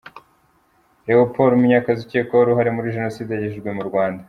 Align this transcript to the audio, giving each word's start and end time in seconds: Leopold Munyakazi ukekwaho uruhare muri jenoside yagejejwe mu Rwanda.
Leopold 1.05 1.53
Munyakazi 1.59 1.99
ukekwaho 2.03 2.41
uruhare 2.45 2.69
muri 2.75 2.93
jenoside 2.95 3.29
yagejejwe 3.31 3.69
mu 3.77 3.83
Rwanda. 3.89 4.19